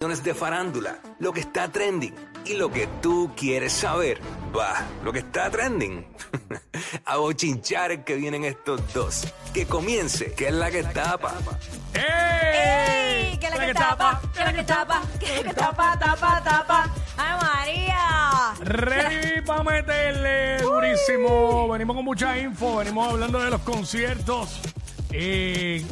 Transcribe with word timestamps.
de 0.00 0.32
farándula, 0.32 0.98
lo 1.18 1.30
que 1.30 1.40
está 1.40 1.68
trending 1.68 2.14
y 2.46 2.54
lo 2.54 2.72
que 2.72 2.88
tú 3.02 3.32
quieres 3.36 3.74
saber. 3.74 4.18
Va, 4.56 4.86
lo 5.04 5.12
que 5.12 5.18
está 5.18 5.50
trending. 5.50 6.06
A 7.04 7.18
bochinchar 7.18 8.02
que 8.02 8.14
vienen 8.14 8.46
estos 8.46 8.80
dos. 8.94 9.26
Que 9.52 9.66
comience, 9.66 10.32
que 10.32 10.48
es 10.48 10.54
la 10.54 10.70
que 10.70 10.84
tapa. 10.84 11.34
¡Ey! 11.92 13.36
Que 13.36 13.50
la 13.50 13.66
que 13.66 13.74
tapa, 13.74 14.22
que 14.34 14.40
la 14.42 14.52
que 14.54 14.62
tapa, 14.64 15.02
que 15.20 15.36
la 15.36 15.42
que 15.42 15.54
tapa, 15.54 15.98
tapa, 15.98 16.42
tapa. 16.44 16.94
¡Ay, 17.18 17.38
María! 17.42 18.54
Ready 18.58 19.42
para 19.42 19.62
meterle 19.64 20.58
durísimo. 20.62 21.68
Venimos 21.68 21.96
con 21.96 22.06
mucha 22.06 22.38
info, 22.38 22.76
venimos 22.76 23.06
hablando 23.06 23.38
de 23.38 23.50
los 23.50 23.60
conciertos. 23.60 24.62
Y 25.12 25.84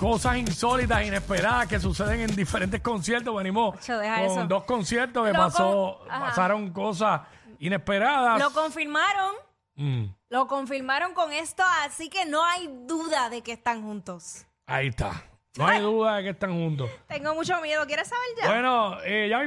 cosas 0.00 0.38
insólitas, 0.38 1.06
inesperadas 1.06 1.68
que 1.68 1.78
suceden 1.78 2.20
en 2.20 2.34
diferentes 2.34 2.80
conciertos. 2.80 3.36
Venimos 3.36 3.74
deja 3.86 4.16
con 4.16 4.24
eso. 4.24 4.46
dos 4.46 4.64
conciertos 4.64 5.26
que 5.26 5.34
pasó, 5.34 6.02
Ajá. 6.08 6.20
pasaron 6.26 6.70
cosas 6.72 7.20
inesperadas. 7.58 8.40
Lo 8.40 8.50
confirmaron, 8.52 9.34
Mm, 9.76 10.06
lo 10.28 10.46
confirmaron 10.46 11.14
con 11.14 11.32
esto, 11.32 11.62
así 11.84 12.10
que 12.10 12.26
no 12.26 12.44
hay 12.44 12.68
duda 12.86 13.30
de 13.30 13.42
que 13.42 13.52
están 13.52 13.82
juntos. 13.82 14.44
ahí 14.66 14.88
está. 14.88 15.24
No 15.56 15.66
hay 15.66 15.80
duda 15.80 16.16
de 16.16 16.22
que 16.24 16.28
están 16.30 16.52
juntos. 16.52 16.88
Tengo 17.08 17.34
mucho 17.34 17.60
miedo, 17.60 17.84
¿quieres 17.86 18.08
saber 18.08 18.28
ya? 18.40 18.48
Bueno, 18.48 18.98
eh, 19.04 19.28
ya. 19.28 19.38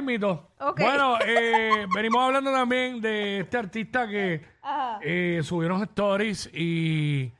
Ok. 0.60 0.80
Bueno, 0.80 1.18
eh, 1.26 1.86
venimos 1.94 2.22
hablando 2.22 2.52
también 2.52 3.00
de 3.00 3.40
este 3.40 3.56
artista 3.58 4.06
que 4.08 4.44
Ajá. 4.62 4.98
eh, 5.02 5.40
subió 5.44 5.68
unos 5.68 5.82
stories 5.82 6.50
y 6.52 7.32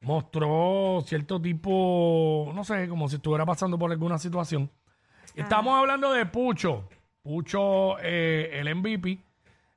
mostró 0.00 1.02
cierto 1.06 1.40
tipo, 1.40 2.50
no 2.54 2.64
sé, 2.64 2.88
como 2.88 3.08
si 3.08 3.16
estuviera 3.16 3.44
pasando 3.46 3.78
por 3.78 3.90
alguna 3.90 4.18
situación. 4.18 4.70
Estamos 5.34 5.78
hablando 5.78 6.12
de 6.12 6.26
Pucho. 6.26 6.88
Pucho, 7.22 7.98
eh, 8.00 8.50
el 8.54 8.74
MVP, 8.74 9.18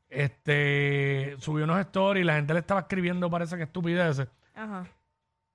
este, 0.09 1.35
subió 1.39 1.65
unos 1.65 1.79
stories, 1.81 2.25
la 2.25 2.35
gente 2.35 2.53
le 2.53 2.61
estaba 2.61 2.81
escribiendo, 2.81 3.29
parece 3.29 3.57
que 3.57 3.63
estupideces. 3.63 4.27
Ajá. 4.55 4.87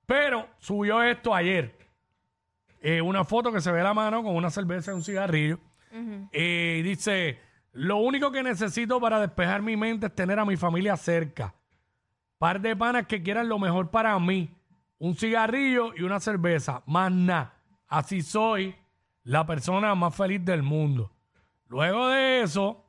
Pero 0.06 0.48
subió 0.58 1.02
esto 1.02 1.34
ayer. 1.34 1.74
Eh, 2.80 3.00
una 3.00 3.24
foto 3.24 3.52
que 3.52 3.60
se 3.60 3.72
ve 3.72 3.82
la 3.82 3.94
mano 3.94 4.22
con 4.22 4.36
una 4.36 4.50
cerveza 4.50 4.92
y 4.92 4.94
un 4.94 5.02
cigarrillo. 5.02 5.58
Eh, 6.32 6.76
y 6.80 6.82
dice, 6.82 7.38
lo 7.72 7.96
único 7.96 8.30
que 8.30 8.42
necesito 8.42 9.00
para 9.00 9.20
despejar 9.20 9.62
mi 9.62 9.76
mente 9.76 10.06
es 10.06 10.14
tener 10.14 10.38
a 10.38 10.44
mi 10.44 10.56
familia 10.56 10.96
cerca. 10.96 11.54
Par 12.38 12.60
de 12.60 12.76
panas 12.76 13.06
que 13.06 13.22
quieran 13.22 13.48
lo 13.48 13.58
mejor 13.58 13.90
para 13.90 14.18
mí. 14.18 14.50
Un 14.98 15.14
cigarrillo 15.14 15.92
y 15.96 16.02
una 16.02 16.20
cerveza. 16.20 16.82
Más 16.86 17.12
nada. 17.12 17.54
Así 17.86 18.22
soy 18.22 18.74
la 19.22 19.46
persona 19.46 19.94
más 19.94 20.14
feliz 20.14 20.44
del 20.44 20.62
mundo. 20.62 21.12
Luego 21.68 22.08
de 22.08 22.42
eso, 22.42 22.84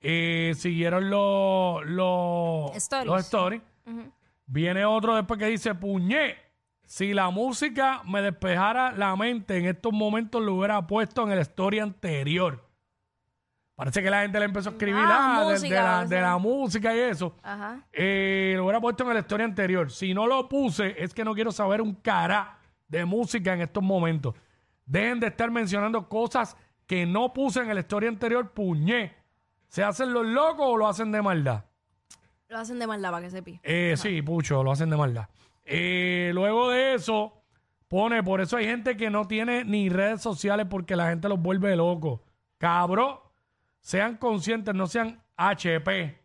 eh, 0.00 0.52
siguieron 0.56 1.10
los, 1.10 1.84
los, 1.86 2.76
Stories. 2.76 3.06
los 3.06 3.20
stories. 3.20 3.62
Viene 4.46 4.84
otro 4.84 5.16
después 5.16 5.38
que 5.38 5.46
dice, 5.46 5.74
puñé, 5.74 6.36
si 6.84 7.12
la 7.12 7.30
música 7.30 8.02
me 8.04 8.22
despejara 8.22 8.92
la 8.92 9.14
mente 9.16 9.58
en 9.58 9.66
estos 9.66 9.92
momentos 9.92 10.42
lo 10.42 10.54
hubiera 10.54 10.86
puesto 10.86 11.22
en 11.22 11.32
el 11.32 11.40
story 11.40 11.80
anterior. 11.80 12.67
Parece 13.78 14.02
que 14.02 14.10
la 14.10 14.22
gente 14.22 14.40
le 14.40 14.44
empezó 14.46 14.70
a 14.70 14.72
escribir 14.72 15.00
Ah, 15.06 15.44
ah, 15.46 15.52
de- 15.56 15.70
la, 15.70 16.04
de 16.04 16.20
la 16.20 16.36
música 16.36 16.92
y 16.96 16.98
eso. 16.98 17.36
Ajá. 17.44 17.78
Eh, 17.92 18.54
lo 18.56 18.64
hubiera 18.64 18.80
puesto 18.80 19.04
en 19.04 19.12
el 19.12 19.18
story 19.18 19.44
anterior. 19.44 19.88
Si 19.92 20.12
no 20.12 20.26
lo 20.26 20.48
puse, 20.48 21.00
es 21.00 21.14
que 21.14 21.22
no 21.24 21.32
quiero 21.32 21.52
saber 21.52 21.80
un 21.80 21.94
cara 21.94 22.58
de 22.88 23.04
música 23.04 23.52
en 23.54 23.60
estos 23.60 23.80
momentos. 23.84 24.34
Dejen 24.84 25.20
de 25.20 25.28
estar 25.28 25.48
mencionando 25.52 26.08
cosas 26.08 26.56
que 26.88 27.06
no 27.06 27.32
puse 27.32 27.60
en 27.60 27.70
el 27.70 27.78
story 27.78 28.08
anterior, 28.08 28.50
puñé. 28.50 29.14
¿Se 29.68 29.84
hacen 29.84 30.12
los 30.12 30.26
locos 30.26 30.66
o 30.66 30.76
lo 30.76 30.88
hacen 30.88 31.12
de 31.12 31.22
maldad? 31.22 31.64
Lo 32.48 32.58
hacen 32.58 32.80
de 32.80 32.86
maldad 32.88 33.12
para 33.12 33.22
que 33.22 33.30
sepi. 33.30 33.60
Eh, 33.62 33.94
sí, 33.96 34.22
pucho, 34.22 34.64
lo 34.64 34.72
hacen 34.72 34.90
de 34.90 34.96
maldad. 34.96 35.28
Eh, 35.64 36.32
luego 36.34 36.70
de 36.70 36.94
eso, 36.94 37.44
pone, 37.86 38.24
por 38.24 38.40
eso 38.40 38.56
hay 38.56 38.64
gente 38.64 38.96
que 38.96 39.08
no 39.08 39.28
tiene 39.28 39.64
ni 39.64 39.88
redes 39.88 40.20
sociales 40.20 40.66
porque 40.68 40.96
la 40.96 41.10
gente 41.10 41.28
los 41.28 41.38
vuelve 41.40 41.76
locos. 41.76 42.20
Cabrón, 42.56 43.18
sean 43.80 44.16
conscientes, 44.16 44.74
no 44.74 44.86
sean 44.86 45.22
HP. 45.36 46.18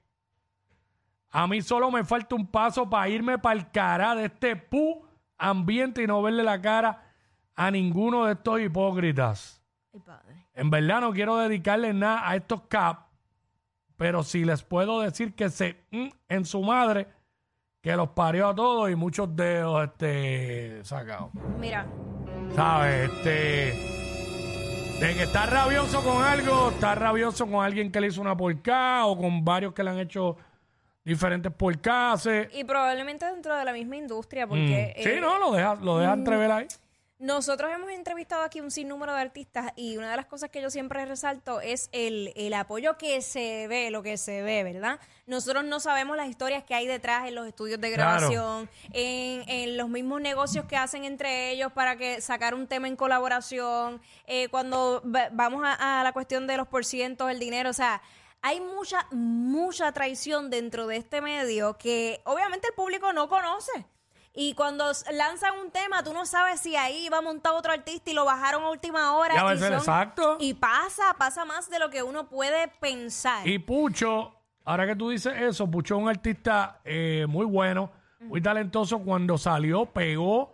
A 1.29 1.47
mí 1.47 1.61
solo 1.61 1.89
me 1.89 2.03
falta 2.03 2.35
un 2.35 2.45
paso 2.45 2.89
para 2.89 3.09
irme 3.09 3.39
para 3.39 3.59
el 3.59 3.71
cara 3.71 4.15
de 4.15 4.25
este 4.25 4.55
pu 4.55 5.05
ambiente 5.37 6.03
y 6.03 6.07
no 6.07 6.21
verle 6.21 6.43
la 6.43 6.61
cara 6.61 7.11
a 7.55 7.71
ninguno 7.71 8.25
de 8.25 8.33
estos 8.33 8.61
hipócritas. 8.61 9.63
Ay, 9.93 9.99
padre. 9.99 10.47
En 10.53 10.69
verdad 10.69 11.01
no 11.01 11.11
quiero 11.11 11.37
dedicarle 11.37 11.93
nada 11.93 12.29
a 12.29 12.35
estos 12.35 12.61
cap, 12.67 13.07
pero 13.97 14.23
sí 14.23 14.45
les 14.45 14.63
puedo 14.63 15.01
decir 15.01 15.33
que 15.33 15.49
se 15.49 15.83
mm, 15.91 16.09
en 16.29 16.45
su 16.45 16.61
madre 16.61 17.07
que 17.81 17.95
los 17.95 18.09
parió 18.09 18.49
a 18.49 18.55
todos 18.55 18.89
y 18.89 18.95
muchos 18.95 19.35
dedos 19.35 19.83
este 19.83 20.85
sacados. 20.85 21.31
Mira, 21.59 21.85
¿Sabes? 22.55 23.11
Este 23.11 23.92
de 25.03 25.15
que 25.15 25.23
está 25.23 25.45
rabioso 25.45 26.01
con 26.01 26.23
algo, 26.23 26.69
está 26.69 26.95
rabioso 26.95 27.45
con 27.45 27.61
alguien 27.61 27.91
que 27.91 27.99
le 27.99 28.07
hizo 28.07 28.21
una 28.21 28.37
porcá 28.37 29.05
o 29.05 29.17
con 29.17 29.43
varios 29.43 29.73
que 29.73 29.83
le 29.83 29.89
han 29.89 29.99
hecho 29.99 30.37
diferentes 31.03 31.51
porcases. 31.51 32.47
y 32.53 32.63
probablemente 32.63 33.25
dentro 33.25 33.53
de 33.53 33.65
la 33.65 33.73
misma 33.73 33.97
industria, 33.97 34.47
porque... 34.47 34.93
sí, 35.03 35.09
eh, 35.09 35.19
no, 35.19 35.39
lo 35.39 35.51
deja, 35.51 35.75
lo 35.75 35.97
deja 35.97 36.13
entrever 36.13 36.49
ahí. 36.49 36.67
Nosotros 37.23 37.71
hemos 37.73 37.89
entrevistado 37.89 38.43
aquí 38.43 38.59
un 38.59 38.69
sinnúmero 38.69 39.13
de 39.13 39.21
artistas 39.21 39.71
y 39.77 39.95
una 39.95 40.11
de 40.11 40.17
las 40.17 40.25
cosas 40.25 40.49
que 40.49 40.61
yo 40.61 40.69
siempre 40.69 41.05
resalto 41.05 41.61
es 41.61 41.87
el, 41.93 42.33
el 42.35 42.53
apoyo 42.53 42.97
que 42.97 43.21
se 43.21 43.65
ve, 43.69 43.89
lo 43.91 44.03
que 44.03 44.17
se 44.17 44.41
ve, 44.41 44.61
¿verdad? 44.65 44.99
Nosotros 45.25 45.63
no 45.63 45.79
sabemos 45.79 46.17
las 46.17 46.27
historias 46.27 46.65
que 46.65 46.75
hay 46.75 46.85
detrás 46.85 47.25
en 47.25 47.35
los 47.35 47.47
estudios 47.47 47.79
de 47.79 47.93
Claro. 47.93 48.27
grabación, 48.27 48.69
en, 48.91 49.47
en 49.49 49.77
los 49.77 49.87
mismos 49.87 50.19
negocios 50.19 50.65
que 50.65 50.75
hacen 50.75 51.05
entre 51.05 51.51
ellos 51.51 51.71
para 51.71 51.95
que 51.95 52.19
sacar 52.19 52.53
un 52.55 52.67
tema 52.67 52.89
en 52.89 52.97
colaboración, 52.97 54.01
eh, 54.27 54.49
cuando 54.49 55.01
va- 55.05 55.29
vamos 55.31 55.63
a, 55.65 56.01
a 56.01 56.03
la 56.03 56.11
cuestión 56.11 56.45
de 56.45 56.57
los 56.57 56.67
porcientos, 56.67 57.31
el 57.31 57.39
dinero, 57.39 57.69
o 57.69 57.73
sea... 57.73 58.01
Hay 58.45 58.59
mucha, 58.59 59.07
mucha 59.11 59.93
traición 59.93 60.49
dentro 60.49 60.85
de 60.85 60.97
este 60.97 61.21
medio 61.21 61.77
que 61.77 62.19
obviamente 62.25 62.67
el 62.67 62.73
público 62.73 63.13
no 63.13 63.29
conoce. 63.29 63.85
Y 64.35 64.55
cuando 64.55 64.85
lanzan 65.11 65.59
un 65.59 65.69
tema, 65.69 66.03
tú 66.03 66.11
no 66.11 66.25
sabes 66.25 66.59
si 66.59 66.75
ahí 66.75 67.07
va 67.09 67.19
a 67.19 67.21
montar 67.21 67.53
otro 67.53 67.71
artista 67.71 68.09
y 68.09 68.13
lo 68.15 68.25
bajaron 68.25 68.63
a 68.63 68.69
última 68.69 69.13
hora. 69.15 69.35
Y 69.35 69.37
a 69.37 69.43
veces, 69.43 69.67
son- 69.67 69.77
exacto. 69.77 70.37
Y 70.39 70.55
pasa, 70.55 71.15
pasa 71.19 71.45
más 71.45 71.69
de 71.69 71.77
lo 71.79 71.89
que 71.91 72.01
uno 72.01 72.27
puede 72.27 72.67
pensar. 72.67 73.47
Y 73.47 73.59
Pucho, 73.59 74.33
ahora 74.65 74.87
que 74.87 74.95
tú 74.95 75.09
dices 75.09 75.33
eso, 75.37 75.69
Pucho 75.69 75.95
es 75.97 76.01
un 76.01 76.09
artista 76.09 76.79
eh, 76.83 77.25
muy 77.29 77.45
bueno, 77.45 77.91
muy 78.21 78.41
talentoso. 78.41 78.99
Cuando 78.99 79.37
salió, 79.37 79.85
pegó 79.85 80.52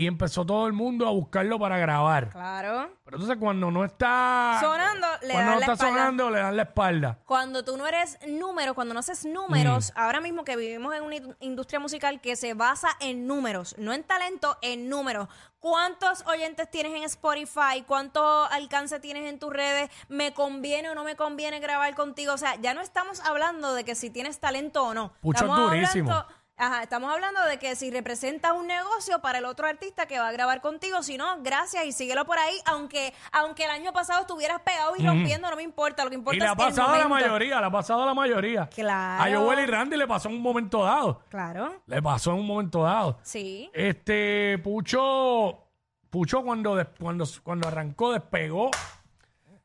y 0.00 0.06
empezó 0.06 0.46
todo 0.46 0.68
el 0.68 0.72
mundo 0.72 1.08
a 1.08 1.10
buscarlo 1.10 1.58
para 1.58 1.76
grabar. 1.76 2.30
Claro. 2.30 2.88
Pero 3.04 3.16
entonces 3.16 3.36
cuando 3.38 3.68
no 3.72 3.84
está 3.84 4.58
Sonando, 4.60 5.06
le 5.22 5.32
cuando 5.32 5.34
dan 5.34 5.44
no 5.46 5.50
la 5.54 5.58
está 5.60 5.72
espalda. 5.72 5.98
sonando, 5.98 6.30
le 6.30 6.38
dan 6.38 6.56
la 6.56 6.62
espalda. 6.62 7.18
Cuando 7.26 7.64
tú 7.64 7.76
no 7.76 7.84
eres 7.84 8.16
números, 8.28 8.74
cuando 8.76 8.94
no 8.94 9.00
haces 9.00 9.24
números, 9.24 9.90
Mm. 9.94 9.98
ahora 9.98 10.20
mismo 10.20 10.44
que 10.44 10.54
vivimos 10.56 10.94
en 10.94 11.02
una 11.02 11.16
in- 11.16 11.36
industria 11.40 11.80
musical 11.80 12.20
que 12.20 12.36
se 12.36 12.54
basa 12.54 12.90
en 13.00 13.26
números, 13.26 13.74
no 13.76 13.92
en 13.92 14.04
talento, 14.04 14.56
en 14.62 14.88
números. 14.88 15.26
¿Cuántos 15.58 16.24
oyentes 16.28 16.70
tienes 16.70 16.92
en 16.94 17.02
Spotify? 17.02 17.82
¿Cuánto 17.84 18.44
alcance 18.44 19.00
tienes 19.00 19.28
en 19.28 19.40
tus 19.40 19.52
redes? 19.52 19.90
¿Me 20.08 20.32
conviene 20.32 20.90
o 20.90 20.94
no 20.94 21.02
me 21.02 21.16
conviene 21.16 21.58
grabar 21.58 21.92
contigo? 21.96 22.34
O 22.34 22.38
sea, 22.38 22.54
ya 22.60 22.72
no 22.72 22.80
estamos 22.82 23.18
hablando 23.22 23.74
de 23.74 23.84
que 23.84 23.96
si 23.96 24.10
tienes 24.10 24.38
talento 24.38 24.84
o 24.84 24.94
no. 24.94 25.12
Pucho 25.20 25.38
es 25.38 25.42
estamos 25.50 25.70
durísimo. 25.72 26.12
Hablando, 26.12 26.34
ajá, 26.58 26.82
estamos 26.82 27.12
hablando 27.12 27.42
de 27.44 27.58
que 27.58 27.74
si 27.76 27.90
representas 27.90 28.52
un 28.52 28.66
negocio 28.66 29.20
para 29.20 29.38
el 29.38 29.44
otro 29.44 29.66
artista 29.66 30.06
que 30.06 30.18
va 30.18 30.28
a 30.28 30.32
grabar 30.32 30.60
contigo, 30.60 31.02
si 31.02 31.16
no, 31.16 31.40
gracias 31.42 31.84
y 31.86 31.92
síguelo 31.92 32.24
por 32.26 32.38
ahí, 32.38 32.56
aunque 32.66 33.14
aunque 33.32 33.64
el 33.64 33.70
año 33.70 33.92
pasado 33.92 34.20
estuvieras 34.22 34.60
pegado 34.62 34.94
y 34.96 35.06
rompiendo, 35.06 35.48
no 35.50 35.56
me 35.56 35.62
importa, 35.62 36.04
lo 36.04 36.10
que 36.10 36.16
importa 36.16 36.36
Y 36.36 36.40
le 36.40 36.46
ha 36.46 36.50
el 36.52 36.56
pasado 36.56 36.88
a 36.94 36.98
la 36.98 37.04
momento. 37.08 37.26
mayoría, 37.28 37.60
le 37.60 37.66
ha 37.66 37.70
pasado 37.70 38.02
a 38.02 38.06
la 38.06 38.14
mayoría. 38.14 38.66
Claro. 38.68 39.22
A 39.22 39.40
Joel 39.40 39.60
y 39.60 39.66
Randy 39.66 39.96
le 39.96 40.06
pasó 40.06 40.28
en 40.28 40.34
un 40.36 40.42
momento 40.42 40.84
dado. 40.84 41.22
Claro, 41.28 41.82
Le 41.86 42.02
pasó 42.02 42.32
en 42.32 42.38
un 42.40 42.46
momento 42.46 42.82
dado. 42.82 43.18
sí. 43.22 43.70
Este, 43.72 44.58
Pucho, 44.58 45.64
Pucho 46.10 46.42
cuando, 46.42 46.74
des- 46.74 46.88
cuando, 46.98 47.24
cuando 47.42 47.68
arrancó, 47.68 48.12
despegó, 48.12 48.70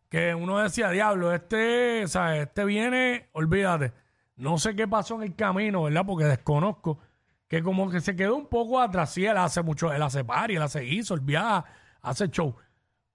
que 0.09 0.35
uno 0.35 0.59
decía, 0.59 0.89
diablo, 0.91 1.33
este, 1.33 2.07
¿sabes? 2.07 2.47
Este 2.47 2.65
viene, 2.65 3.29
olvídate. 3.31 3.91
No 4.35 4.57
sé 4.57 4.75
qué 4.75 4.87
pasó 4.87 5.15
en 5.15 5.23
el 5.23 5.35
camino, 5.35 5.83
¿verdad? 5.83 6.05
Porque 6.05 6.25
desconozco. 6.25 6.99
Que 7.47 7.61
como 7.61 7.89
que 7.89 8.01
se 8.01 8.15
quedó 8.15 8.35
un 8.35 8.47
poco 8.47 8.79
atrás. 8.79 9.11
Sí, 9.11 9.25
él 9.25 9.37
hace 9.37 9.61
mucho, 9.61 9.93
él 9.93 10.01
hace 10.01 10.23
party, 10.23 10.55
él 10.55 10.61
hace 10.61 10.81
guiso, 10.81 11.13
él 11.13 11.21
viaja, 11.21 11.65
hace 12.01 12.29
show. 12.29 12.55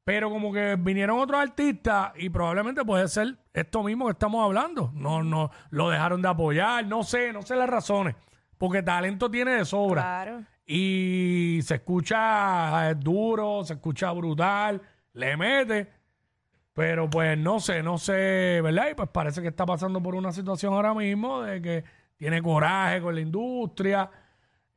Pero 0.04 0.30
como 0.30 0.52
que 0.52 0.76
vinieron 0.78 1.18
otros 1.18 1.40
artistas 1.40 2.12
y 2.16 2.30
probablemente 2.30 2.84
puede 2.84 3.08
ser 3.08 3.36
esto 3.52 3.82
mismo 3.82 4.06
que 4.06 4.12
estamos 4.12 4.42
hablando. 4.44 4.90
No, 4.94 5.22
no, 5.22 5.50
lo 5.70 5.90
dejaron 5.90 6.22
de 6.22 6.28
apoyar, 6.28 6.86
no 6.86 7.02
sé, 7.02 7.32
no 7.32 7.42
sé 7.42 7.56
las 7.56 7.68
razones. 7.68 8.14
Porque 8.56 8.82
talento 8.82 9.30
tiene 9.30 9.52
de 9.52 9.64
sobra. 9.64 10.02
Claro. 10.02 10.44
Y 10.64 11.60
se 11.62 11.74
escucha 11.76 12.94
duro, 12.94 13.64
se 13.64 13.74
escucha 13.74 14.12
brutal, 14.12 14.80
le 15.12 15.36
mete. 15.36 15.97
Pero 16.78 17.10
pues 17.10 17.36
no 17.36 17.58
sé, 17.58 17.82
no 17.82 17.98
sé, 17.98 18.60
¿verdad? 18.62 18.90
Y 18.92 18.94
pues 18.94 19.08
parece 19.08 19.42
que 19.42 19.48
está 19.48 19.66
pasando 19.66 20.00
por 20.00 20.14
una 20.14 20.30
situación 20.30 20.72
ahora 20.74 20.94
mismo 20.94 21.42
de 21.42 21.60
que 21.60 21.84
tiene 22.16 22.40
coraje 22.40 23.00
con 23.02 23.16
la 23.16 23.20
industria, 23.20 24.08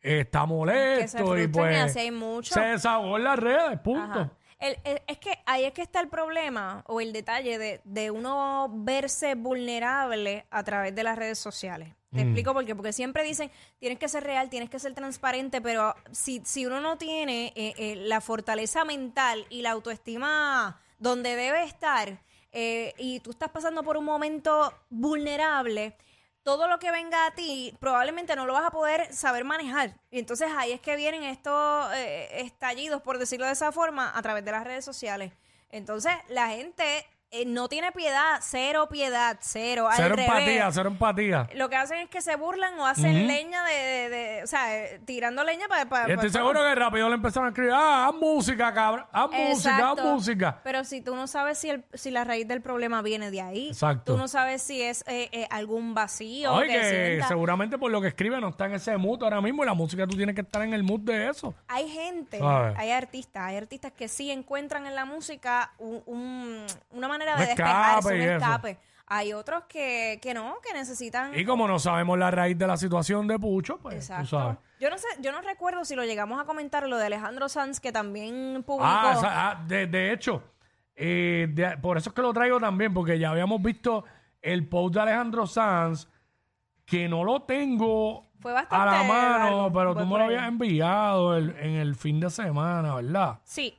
eh, 0.02 0.22
está 0.22 0.48
molesto 0.48 1.38
y 1.38 1.48
pues 1.48 2.12
mucho. 2.12 2.56
se 2.56 2.60
desahogó 2.60 3.18
en 3.18 3.24
las 3.24 3.38
redes, 3.38 3.80
punto. 3.82 4.20
Ajá. 4.22 4.32
El- 4.58 4.78
el- 4.84 5.02
es 5.06 5.20
que 5.20 5.38
ahí 5.46 5.64
es 5.64 5.74
que 5.74 5.84
está 5.84 6.00
el 6.02 6.08
problema 6.08 6.84
o 6.88 7.02
el 7.02 7.14
detalle 7.14 7.60
de, 7.60 7.82
de 7.84 8.10
uno 8.10 8.68
verse 8.74 9.36
vulnerable 9.36 10.48
a 10.50 10.64
través 10.64 10.96
de 10.96 11.04
las 11.04 11.16
redes 11.20 11.38
sociales. 11.38 11.94
Te 12.12 12.22
explico 12.24 12.52
por 12.54 12.66
qué. 12.66 12.76
Porque 12.76 12.94
siempre 12.94 13.24
dicen, 13.24 13.52
tienes 13.80 13.98
que 14.00 14.10
ser 14.10 14.24
real, 14.24 14.50
tienes 14.50 14.70
que 14.72 14.80
ser 14.80 14.94
transparente, 14.96 15.62
pero 15.62 15.96
si, 16.12 16.42
si 16.46 16.66
uno 16.66 16.82
no 16.82 16.98
tiene 16.98 17.54
eh, 17.56 17.74
eh, 17.78 17.96
la 17.96 18.22
fortaleza 18.22 18.84
mental 18.86 19.46
y 19.50 19.62
la 19.62 19.72
autoestima 19.72 20.82
donde 21.02 21.36
debe 21.36 21.64
estar, 21.64 22.22
eh, 22.52 22.94
y 22.98 23.20
tú 23.22 23.32
estás 23.32 23.50
pasando 23.50 23.84
por 23.84 23.98
un 23.98 24.06
momento 24.06 24.72
vulnerable, 24.90 25.98
todo 26.44 26.68
lo 26.68 26.78
que 26.78 26.92
venga 26.92 27.26
a 27.26 27.34
ti 27.34 27.76
probablemente 27.80 28.36
no 28.36 28.46
lo 28.46 28.54
vas 28.54 28.66
a 28.66 28.72
poder 28.72 29.12
saber 29.14 29.44
manejar. 29.44 30.00
Y 30.12 30.20
entonces 30.20 30.50
ahí 30.56 30.72
es 30.72 30.80
que 30.80 30.96
vienen 30.96 31.24
estos 31.24 31.92
eh, 31.96 32.42
estallidos, 32.42 33.02
por 33.02 33.18
decirlo 33.18 33.48
de 33.48 33.54
esa 33.54 33.72
forma, 33.72 34.16
a 34.16 34.22
través 34.22 34.46
de 34.46 34.52
las 34.52 34.64
redes 34.64 34.86
sociales. 34.86 35.34
Entonces 35.70 36.14
la 36.30 36.50
gente 36.50 37.06
eh, 37.34 37.46
no 37.46 37.70
tiene 37.70 37.92
piedad, 37.94 38.40
cero 38.42 38.90
piedad, 38.92 39.38
cero. 39.40 39.88
al 39.90 39.96
Cero 39.96 40.16
revés. 40.16 40.28
empatía, 40.28 40.70
cero 40.72 40.90
empatía. 40.90 41.48
Lo 41.56 41.70
que 41.70 41.78
hacen 41.78 42.00
es 42.00 42.10
que 42.10 42.22
se 42.22 42.36
burlan 42.36 42.78
o 42.78 42.86
hacen 42.86 43.26
leña 43.28 43.64
de, 43.66 43.74
de- 43.74 44.10
de- 44.10 44.44
o 44.44 44.48
sea, 44.48 44.78
eh, 44.78 45.00
tirando 45.06 45.44
leña 45.46 45.68
para... 45.70 46.10
Y 46.10 46.12
estoy 46.12 46.30
seguro 46.30 46.60
que 46.62 46.76
rápido 46.76 47.08
le 47.08 47.16
empezaron 47.16 47.46
a 47.48 47.50
escribir, 47.52 47.72
ah, 47.74 48.08
haz 48.08 48.16
música, 48.16 48.74
cabrón, 48.74 49.06
haz 49.14 49.32
música, 49.32 49.92
haz 49.92 50.04
música. 50.04 50.60
Pero 50.64 50.84
si 50.84 51.00
tú 51.02 51.16
no 51.16 51.26
sabes 51.26 51.58
si, 51.58 51.70
el- 51.70 51.86
si 51.94 52.12
la 52.12 52.26
raíz 52.26 52.48
del 52.50 52.62
problema 52.62 53.02
viene 53.02 53.32
de 53.32 53.42
ahí, 53.42 53.68
Exacto. 53.70 54.12
tú 54.14 54.18
no 54.18 54.28
sabes 54.28 54.62
si 54.62 54.82
es 54.82 55.04
eh, 55.08 55.30
eh, 55.32 55.48
algún 55.52 55.94
vacío 55.94 56.54
Ay, 56.58 56.68
que 56.68 56.74
que 56.82 56.90
sienta. 56.90 57.28
seguramente 57.30 57.78
por 57.78 57.92
lo 57.92 58.02
que 58.02 58.10
escribe 58.10 58.42
no 58.42 58.50
está 58.50 58.66
en 58.66 58.74
ese 58.74 58.98
mood 58.98 59.24
ahora 59.24 59.40
mismo 59.40 59.64
y 59.64 59.68
la 59.68 59.74
música 59.74 60.06
tú 60.06 60.18
tienes 60.18 60.36
que 60.36 60.42
estar 60.42 60.62
en 60.64 60.74
el 60.74 60.84
mood 60.84 61.00
de 61.00 61.30
eso. 61.30 61.54
Hay 61.70 61.88
gente, 61.90 62.40
¿Sabes? 62.40 62.78
hay 62.78 62.92
artistas, 62.92 63.44
hay 63.44 63.56
artistas 63.56 63.94
que 63.94 64.10
sí 64.10 64.30
encuentran 64.32 64.86
en 64.86 64.96
la 64.96 65.06
música 65.06 65.72
un- 65.78 66.04
un- 66.06 66.66
una 66.92 67.08
manera 67.08 67.21
De 67.26 67.46
despejarse, 67.46 67.98
escape 68.00 68.16
un 68.16 68.22
y 68.22 68.24
eso. 68.24 68.36
escape. 68.46 68.80
Hay 69.08 69.34
otros 69.34 69.64
que, 69.68 70.20
que 70.22 70.34
no, 70.34 70.56
que 70.66 70.74
necesitan... 70.74 71.38
Y 71.38 71.44
como 71.44 71.68
no 71.68 71.80
sabemos 71.80 72.18
la 72.18 72.32
raíz 72.32 72.58
de 72.58 72.66
la 72.66 72.78
situación 72.78 73.28
de 73.28 73.38
Pucho, 73.38 73.78
pues 73.80 73.96
tú 73.96 74.02
sabes. 74.06 74.26
Exacto. 74.32 74.62
Yo 74.80 74.90
no 74.90 74.98
sé, 74.98 75.08
yo 75.20 75.32
no 75.34 75.42
recuerdo 75.42 75.84
si 75.84 75.96
lo 75.96 76.06
llegamos 76.06 76.40
a 76.40 76.46
comentar 76.46 76.88
lo 76.88 76.98
de 76.98 77.08
Alejandro 77.08 77.50
Sanz 77.50 77.80
que 77.82 77.92
también 77.92 78.64
publicó. 78.66 78.86
Ah, 78.88 79.14
esa- 79.18 79.50
ah, 79.52 79.64
de, 79.68 79.88
de 79.88 80.14
hecho, 80.14 80.42
eh, 80.96 81.48
de- 81.52 81.78
por 81.78 81.98
eso 81.98 82.10
es 82.10 82.16
que 82.16 82.22
lo 82.22 82.32
traigo 82.32 82.58
también, 82.60 82.94
porque 82.94 83.20
ya 83.20 83.32
habíamos 83.32 83.62
visto 83.62 84.06
el 84.42 84.68
post 84.70 84.96
de 84.96 85.02
Alejandro 85.02 85.46
Sanz, 85.46 86.08
que 86.86 87.08
no 87.10 87.24
lo 87.26 87.42
tengo 87.44 88.32
Fue 88.40 88.52
a 88.58 88.86
la 88.86 89.04
mano, 89.04 89.40
largo, 89.40 89.72
pero 89.74 89.94
fue 89.94 90.02
tú 90.04 90.06
me 90.08 90.12
por 90.12 90.20
lo 90.20 90.26
ahí. 90.26 90.36
habías 90.36 90.48
enviado 90.48 91.36
el- 91.38 91.56
en 91.60 91.72
el 91.76 91.96
fin 91.96 92.20
de 92.22 92.30
semana, 92.30 92.96
¿verdad? 92.96 93.40
Sí, 93.44 93.78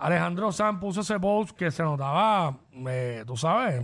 Alejandro 0.00 0.50
Sanz 0.52 0.80
puso 0.80 1.00
ese 1.02 1.18
post 1.20 1.56
que 1.56 1.70
se 1.70 1.82
notaba, 1.82 2.56
eh, 2.88 3.22
tú 3.26 3.36
sabes, 3.36 3.82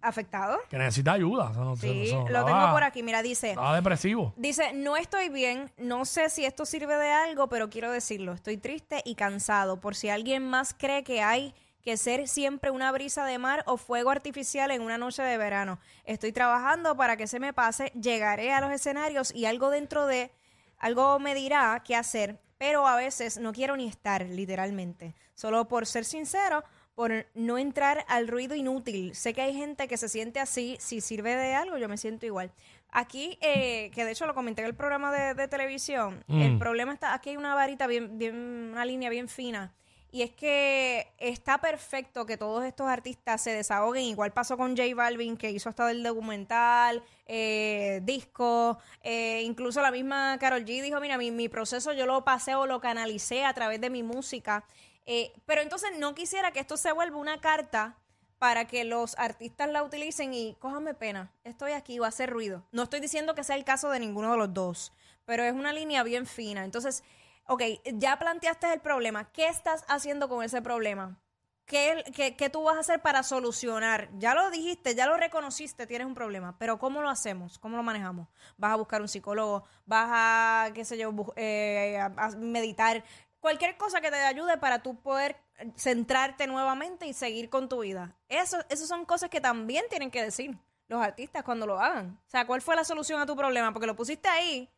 afectado. 0.00 0.58
que 0.68 0.76
necesita 0.76 1.12
ayuda. 1.12 1.52
Sí, 1.76 2.06
se 2.08 2.14
lo 2.16 2.22
notaba- 2.24 2.46
tengo 2.46 2.72
por 2.72 2.82
aquí. 2.82 3.02
Mira, 3.02 3.22
dice, 3.22 3.50
Estaba 3.50 3.74
depresivo. 3.76 4.34
dice, 4.36 4.72
no 4.74 4.96
estoy 4.96 5.28
bien, 5.28 5.70
no 5.78 6.04
sé 6.04 6.28
si 6.30 6.44
esto 6.44 6.66
sirve 6.66 6.96
de 6.96 7.10
algo, 7.12 7.48
pero 7.48 7.70
quiero 7.70 7.90
decirlo. 7.92 8.32
Estoy 8.32 8.56
triste 8.56 9.02
y 9.04 9.14
cansado. 9.14 9.80
Por 9.80 9.94
si 9.94 10.08
alguien 10.08 10.48
más 10.48 10.74
cree 10.76 11.04
que 11.04 11.22
hay 11.22 11.54
que 11.82 11.96
ser 11.96 12.28
siempre 12.28 12.70
una 12.70 12.92
brisa 12.92 13.24
de 13.24 13.38
mar 13.38 13.64
o 13.66 13.76
fuego 13.76 14.10
artificial 14.10 14.70
en 14.70 14.82
una 14.82 14.98
noche 14.98 15.22
de 15.22 15.36
verano. 15.36 15.78
Estoy 16.04 16.32
trabajando 16.32 16.96
para 16.96 17.16
que 17.16 17.26
se 17.26 17.40
me 17.40 17.52
pase, 17.52 17.86
llegaré 18.00 18.52
a 18.52 18.60
los 18.60 18.70
escenarios 18.70 19.34
y 19.34 19.46
algo 19.46 19.68
dentro 19.70 20.06
de, 20.06 20.30
algo 20.78 21.18
me 21.18 21.34
dirá 21.34 21.82
qué 21.84 21.96
hacer, 21.96 22.38
pero 22.62 22.86
a 22.86 22.94
veces 22.94 23.38
no 23.38 23.52
quiero 23.52 23.76
ni 23.76 23.88
estar, 23.88 24.24
literalmente. 24.24 25.16
Solo 25.34 25.66
por 25.66 25.84
ser 25.84 26.04
sincero, 26.04 26.62
por 26.94 27.26
no 27.34 27.58
entrar 27.58 28.04
al 28.06 28.28
ruido 28.28 28.54
inútil. 28.54 29.16
Sé 29.16 29.34
que 29.34 29.42
hay 29.42 29.52
gente 29.52 29.88
que 29.88 29.96
se 29.96 30.08
siente 30.08 30.38
así, 30.38 30.76
si 30.78 31.00
sirve 31.00 31.34
de 31.34 31.56
algo, 31.56 31.76
yo 31.76 31.88
me 31.88 31.96
siento 31.96 32.24
igual. 32.24 32.52
Aquí, 32.92 33.36
eh, 33.40 33.90
que 33.92 34.04
de 34.04 34.12
hecho 34.12 34.28
lo 34.28 34.34
comenté 34.34 34.62
en 34.62 34.68
el 34.68 34.76
programa 34.76 35.10
de, 35.10 35.34
de 35.34 35.48
televisión, 35.48 36.22
el 36.28 36.56
problema 36.56 36.94
está, 36.94 37.14
aquí 37.14 37.30
hay 37.30 37.36
una 37.36 37.56
varita 37.56 37.88
bien, 37.88 38.16
bien, 38.16 38.36
una 38.70 38.84
línea 38.84 39.10
bien 39.10 39.28
fina. 39.28 39.74
Y 40.14 40.20
es 40.20 40.30
que 40.30 41.10
está 41.16 41.58
perfecto 41.58 42.26
que 42.26 42.36
todos 42.36 42.64
estos 42.64 42.86
artistas 42.86 43.40
se 43.40 43.54
desahoguen. 43.54 44.04
Igual 44.04 44.30
pasó 44.32 44.58
con 44.58 44.76
J 44.76 44.94
Balvin, 44.94 45.38
que 45.38 45.50
hizo 45.50 45.70
hasta 45.70 45.90
el 45.90 46.02
documental, 46.02 47.02
eh, 47.26 48.00
disco. 48.02 48.78
eh, 49.02 49.40
incluso 49.42 49.80
la 49.80 49.90
misma 49.90 50.36
Carol 50.38 50.66
G 50.66 50.82
dijo: 50.82 51.00
Mira, 51.00 51.16
mi, 51.16 51.30
mi 51.30 51.48
proceso 51.48 51.94
yo 51.94 52.04
lo 52.04 52.24
pasé 52.24 52.54
o 52.54 52.66
lo 52.66 52.78
canalicé 52.80 53.46
a 53.46 53.54
través 53.54 53.80
de 53.80 53.88
mi 53.88 54.02
música. 54.02 54.64
Eh, 55.06 55.32
pero 55.46 55.62
entonces 55.62 55.90
no 55.98 56.14
quisiera 56.14 56.52
que 56.52 56.60
esto 56.60 56.76
se 56.76 56.92
vuelva 56.92 57.16
una 57.16 57.40
carta 57.40 57.96
para 58.38 58.66
que 58.66 58.84
los 58.84 59.16
artistas 59.18 59.70
la 59.70 59.82
utilicen 59.82 60.34
y 60.34 60.56
cójame 60.58 60.94
pena, 60.94 61.32
estoy 61.44 61.72
aquí, 61.72 61.98
va 61.98 62.06
a 62.06 62.08
hacer 62.10 62.28
ruido. 62.28 62.66
No 62.70 62.82
estoy 62.82 63.00
diciendo 63.00 63.34
que 63.34 63.44
sea 63.44 63.56
el 63.56 63.64
caso 63.64 63.88
de 63.88 64.00
ninguno 64.00 64.32
de 64.32 64.36
los 64.36 64.52
dos, 64.52 64.92
pero 65.24 65.42
es 65.44 65.52
una 65.54 65.72
línea 65.72 66.02
bien 66.02 66.26
fina. 66.26 66.64
Entonces, 66.64 67.02
ok, 67.46 67.62
ya 67.94 68.18
planteaste 68.18 68.72
el 68.72 68.80
problema. 68.80 69.30
¿Qué 69.32 69.46
estás 69.48 69.84
haciendo 69.88 70.28
con 70.28 70.42
ese 70.44 70.62
problema? 70.62 71.18
¿Qué, 71.64 72.50
tú 72.52 72.64
vas 72.64 72.76
a 72.76 72.80
hacer 72.80 73.00
para 73.00 73.22
solucionar? 73.22 74.10
Ya 74.18 74.34
lo 74.34 74.50
dijiste, 74.50 74.94
ya 74.94 75.06
lo 75.06 75.16
reconociste, 75.16 75.86
tienes 75.86 76.06
un 76.06 76.14
problema, 76.14 76.56
pero 76.58 76.78
¿cómo 76.78 77.00
lo 77.00 77.08
hacemos? 77.08 77.58
¿Cómo 77.58 77.76
lo 77.76 77.82
manejamos? 77.82 78.28
¿Vas 78.58 78.72
a 78.72 78.76
buscar 78.76 79.00
un 79.00 79.08
psicólogo? 79.08 79.64
¿Vas 79.86 80.08
a, 80.10 80.70
qué 80.74 80.84
sé 80.84 80.98
yo, 80.98 81.14
eh, 81.36 81.98
a- 81.98 82.30
meditar? 82.36 83.02
Cualquier 83.40 83.76
cosa 83.76 84.00
que 84.00 84.10
te 84.10 84.16
ayude 84.16 84.58
para 84.58 84.82
tú 84.82 85.00
poder 85.00 85.36
centrarte 85.76 86.46
nuevamente 86.46 87.06
y 87.06 87.12
seguir 87.14 87.48
con 87.48 87.68
tu 87.68 87.80
vida. 87.80 88.16
Eso, 88.28 88.58
esas 88.68 88.88
son 88.88 89.04
cosas 89.06 89.30
que 89.30 89.40
también 89.40 89.84
tienen 89.88 90.10
que 90.10 90.22
decir 90.22 90.58
los 90.88 91.00
artistas 91.02 91.42
cuando 91.42 91.66
lo 91.66 91.80
hagan. 91.80 92.20
O 92.26 92.30
sea, 92.30 92.46
¿cuál 92.46 92.60
fue 92.60 92.76
la 92.76 92.84
solución 92.84 93.20
a 93.20 93.26
tu 93.26 93.34
problema? 93.36 93.72
Porque 93.72 93.86
lo 93.86 93.96
pusiste 93.96 94.28
ahí, 94.28 94.68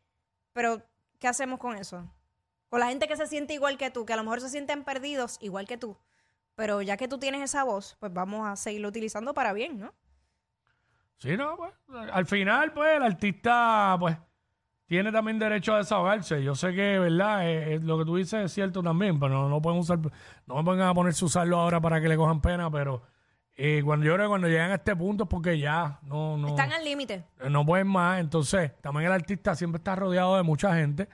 pero 0.53 0.81
¿qué 1.19 1.27
hacemos 1.27 1.59
con 1.59 1.75
eso? 1.77 2.07
Con 2.75 2.81
la 2.81 2.87
gente 2.87 3.07
que 3.07 3.15
se 3.15 3.25
siente 3.25 3.53
igual 3.53 3.77
que 3.77 3.89
tú, 3.89 4.05
que 4.05 4.11
a 4.11 4.17
lo 4.17 4.23
mejor 4.23 4.41
se 4.41 4.49
sienten 4.49 4.83
perdidos 4.83 5.37
igual 5.39 5.65
que 5.65 5.77
tú. 5.77 5.95
Pero 6.55 6.81
ya 6.81 6.97
que 6.97 7.07
tú 7.07 7.17
tienes 7.17 7.41
esa 7.41 7.63
voz, 7.63 7.95
pues 8.01 8.11
vamos 8.11 8.45
a 8.45 8.57
seguirlo 8.57 8.89
utilizando 8.89 9.33
para 9.33 9.53
bien, 9.53 9.79
¿no? 9.79 9.93
Sí, 11.15 11.37
no, 11.37 11.55
pues. 11.55 11.71
Al 12.11 12.25
final, 12.25 12.73
pues, 12.73 12.97
el 12.97 13.03
artista, 13.03 13.95
pues, 13.97 14.17
tiene 14.87 15.09
también 15.13 15.39
derecho 15.39 15.73
a 15.73 15.77
desahogarse. 15.77 16.43
Yo 16.43 16.53
sé 16.53 16.73
que, 16.73 16.99
¿verdad? 16.99 17.47
Eh, 17.47 17.75
eh, 17.75 17.79
lo 17.81 17.97
que 17.97 18.03
tú 18.03 18.17
dices 18.17 18.43
es 18.43 18.51
cierto 18.51 18.83
también, 18.83 19.21
pero 19.21 19.35
no, 19.35 19.47
no 19.47 19.61
pueden 19.61 19.79
usar, 19.79 19.99
no 20.45 20.55
me 20.55 20.63
pongan 20.65 20.89
a 20.89 20.93
ponerse 20.93 21.23
a 21.23 21.27
usarlo 21.27 21.57
ahora 21.57 21.79
para 21.79 22.01
que 22.01 22.09
le 22.09 22.17
cojan 22.17 22.41
pena, 22.41 22.69
pero 22.69 23.03
eh, 23.55 23.83
cuando 23.85 24.05
yo 24.05 24.15
creo 24.15 24.25
que 24.25 24.29
cuando 24.31 24.49
llegan 24.49 24.71
a 24.71 24.75
este 24.75 24.97
punto 24.97 25.23
es 25.23 25.29
porque 25.29 25.57
ya 25.57 26.01
no, 26.03 26.35
no, 26.35 26.49
Están 26.49 26.73
al 26.73 26.83
límite. 26.83 27.23
no 27.49 27.65
pueden 27.65 27.87
más. 27.87 28.19
Entonces, 28.19 28.73
también 28.81 29.05
el 29.05 29.13
artista 29.13 29.55
siempre 29.55 29.77
está 29.77 29.95
rodeado 29.95 30.35
de 30.35 30.43
mucha 30.43 30.75
gente, 30.75 31.07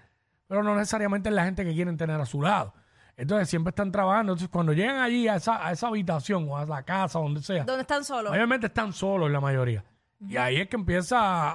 pero 0.52 0.64
no 0.64 0.76
necesariamente 0.76 1.30
es 1.30 1.36
la 1.36 1.46
gente 1.46 1.64
que 1.64 1.74
quieren 1.74 1.96
tener 1.96 2.20
a 2.20 2.26
su 2.26 2.42
lado. 2.42 2.74
Entonces, 3.16 3.48
siempre 3.50 3.70
están 3.70 3.90
trabajando. 3.90 4.34
Entonces, 4.34 4.50
cuando 4.50 4.74
llegan 4.74 4.98
allí 4.98 5.30
a 5.30 5.36
esa, 5.36 5.66
a 5.66 5.72
esa 5.72 5.88
habitación 5.88 6.46
o 6.50 6.58
a 6.58 6.66
la 6.66 6.84
casa, 6.84 7.20
donde 7.20 7.42
sea, 7.42 7.64
¿Dónde 7.64 7.84
están 7.84 8.04
solos? 8.04 8.34
Obviamente 8.34 8.68
están 8.68 8.92
solos 8.92 9.32
la 9.32 9.40
mayoría. 9.40 9.82
Y 10.28 10.36
ahí 10.36 10.58
es 10.58 10.68
que 10.68 10.76
empieza 10.76 11.18
a, 11.22 11.52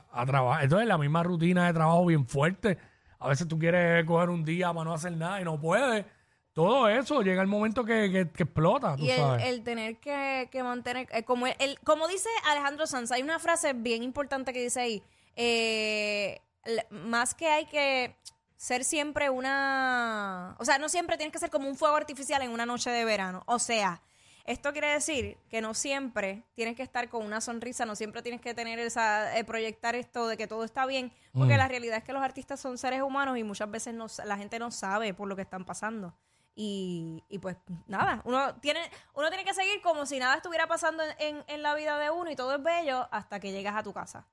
a- 0.00 0.04
a 0.10 0.24
trabajar. 0.24 0.64
Entonces, 0.64 0.88
la 0.88 0.96
misma 0.96 1.22
rutina 1.22 1.66
de 1.66 1.74
trabajo 1.74 2.06
bien 2.06 2.26
fuerte. 2.26 2.78
A 3.18 3.28
veces 3.28 3.46
tú 3.46 3.58
quieres 3.58 4.02
coger 4.06 4.30
un 4.30 4.44
día 4.46 4.72
para 4.72 4.84
no 4.84 4.94
hacer 4.94 5.12
nada 5.14 5.38
y 5.38 5.44
no 5.44 5.60
puedes. 5.60 6.06
Todo 6.54 6.88
eso 6.88 7.20
llega 7.20 7.42
el 7.42 7.48
momento 7.48 7.84
que, 7.84 8.10
que- 8.10 8.30
que 8.30 8.42
explota, 8.44 8.96
tú 8.96 9.04
Y 9.04 9.10
el, 9.10 9.18
sabes. 9.18 9.44
el 9.46 9.62
tener 9.62 9.98
que, 9.98 10.48
que 10.50 10.62
mantener, 10.62 11.06
eh, 11.12 11.22
como, 11.24 11.46
el, 11.48 11.78
como 11.84 12.08
dice 12.08 12.30
Alejandro 12.50 12.86
Sanz, 12.86 13.12
hay 13.12 13.22
una 13.22 13.38
frase 13.38 13.74
bien 13.74 14.02
importante 14.02 14.54
que 14.54 14.62
dice 14.62 14.80
ahí, 14.80 15.02
eh, 15.36 16.40
más 16.90 17.34
que 17.34 17.48
hay 17.48 17.66
que 17.66 18.16
ser 18.56 18.84
siempre 18.84 19.28
una, 19.30 20.56
o 20.58 20.64
sea, 20.64 20.78
no 20.78 20.88
siempre 20.88 21.16
tienes 21.16 21.32
que 21.32 21.38
ser 21.38 21.50
como 21.50 21.68
un 21.68 21.76
fuego 21.76 21.96
artificial 21.96 22.42
en 22.42 22.50
una 22.50 22.66
noche 22.66 22.90
de 22.90 23.04
verano, 23.04 23.42
o 23.46 23.58
sea, 23.58 24.02
esto 24.44 24.72
quiere 24.72 24.88
decir 24.88 25.38
que 25.48 25.60
no 25.60 25.72
siempre 25.72 26.42
tienes 26.54 26.74
que 26.76 26.82
estar 26.82 27.08
con 27.08 27.24
una 27.24 27.40
sonrisa, 27.40 27.86
no 27.86 27.94
siempre 27.94 28.22
tienes 28.22 28.40
que 28.40 28.54
tener 28.54 28.78
esa, 28.80 29.36
eh, 29.38 29.44
proyectar 29.44 29.94
esto 29.94 30.26
de 30.26 30.36
que 30.36 30.48
todo 30.48 30.64
está 30.64 30.84
bien, 30.86 31.12
porque 31.32 31.56
la 31.56 31.68
realidad 31.68 31.98
es 31.98 32.04
que 32.04 32.12
los 32.12 32.22
artistas 32.22 32.58
son 32.60 32.76
seres 32.76 33.02
humanos 33.02 33.38
y 33.38 33.44
muchas 33.44 33.70
veces 33.70 33.94
no, 33.94 34.06
la 34.24 34.36
gente 34.36 34.58
no 34.58 34.70
sabe 34.72 35.14
por 35.14 35.28
lo 35.28 35.36
que 35.36 35.42
están 35.42 35.64
pasando. 35.64 36.12
Y, 36.56 37.22
y 37.30 37.38
pues 37.38 37.56
nada, 37.86 38.20
uno 38.24 38.56
tiene, 38.56 38.80
uno 39.14 39.28
tiene 39.28 39.44
que 39.44 39.54
seguir 39.54 39.80
como 39.80 40.04
si 40.06 40.18
nada 40.18 40.34
estuviera 40.34 40.66
pasando 40.66 41.02
en, 41.04 41.14
en- 41.18 41.44
en 41.46 41.62
la 41.62 41.74
vida 41.76 41.96
de 41.98 42.10
uno 42.10 42.30
y 42.30 42.36
todo 42.36 42.56
es 42.56 42.62
bello 42.62 43.08
hasta 43.12 43.38
que 43.40 43.52
llegas 43.52 43.74
a 43.76 43.82
tu 43.82 43.92
casa. 43.94 44.26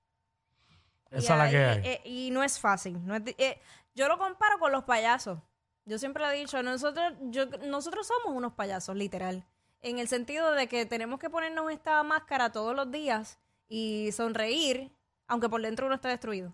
Esa 1.11 1.19
y 1.19 1.23
es 1.33 1.37
la 1.37 1.49
que 1.49 1.65
hay. 1.65 1.81
eh, 1.87 2.01
y 2.05 2.31
no 2.31 2.43
es 2.43 2.59
fácil. 2.59 3.03
no 3.05 3.15
es 3.15 3.23
di- 3.25 3.35
eh, 3.37 3.59
yo 3.95 4.07
lo 4.07 4.17
comparo 4.17 4.59
con 4.59 4.71
los 4.71 4.83
payasos. 4.83 5.39
Yo 5.85 5.97
siempre 5.97 6.23
lo 6.23 6.29
he 6.29 6.35
dicho, 6.37 6.61
nosotros, 6.61 7.13
yo, 7.31 7.45
nosotros 7.67 8.05
somos 8.07 8.37
unos 8.37 8.53
payasos, 8.53 8.95
literal. 8.95 9.45
en 9.81 9.97
el 9.97 10.07
sentido 10.09 10.51
de 10.53 10.67
que 10.67 10.85
tenemos 10.85 11.19
que 11.19 11.29
ponernos 11.29 11.71
esta 11.71 12.03
máscara 12.03 12.51
todos 12.51 12.75
los 12.75 12.91
días 12.91 13.39
y 13.69 14.11
sonreír, 14.11 14.91
aunque 15.27 15.47
por 15.47 15.61
dentro 15.61 15.85
uno 15.85 15.95
esté 15.95 16.09
destruido. 16.09 16.53